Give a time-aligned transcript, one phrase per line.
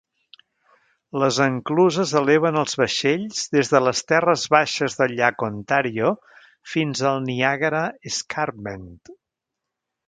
[1.23, 6.11] Les encluses eleven els vaixells des de les terres baixes del llac Ontario
[6.75, 7.85] fins al Niagara
[8.15, 8.91] Escarpment.